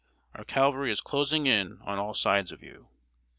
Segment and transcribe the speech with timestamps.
[0.33, 2.89] Our cavalry is closing in on all sides of you."